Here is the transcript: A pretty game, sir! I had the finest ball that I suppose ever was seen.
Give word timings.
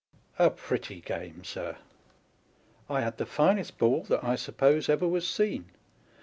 A 0.39 0.49
pretty 0.49 0.99
game, 0.99 1.43
sir! 1.43 1.77
I 2.89 3.01
had 3.01 3.17
the 3.19 3.25
finest 3.27 3.77
ball 3.77 4.01
that 4.05 4.23
I 4.23 4.35
suppose 4.35 4.89
ever 4.89 5.07
was 5.07 5.29
seen. 5.29 5.65